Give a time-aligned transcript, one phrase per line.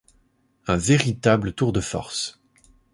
[0.65, 2.41] Un véritable tour de force.